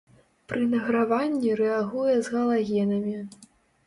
[0.51, 3.15] Пры награванні рэагуе з галагенамі.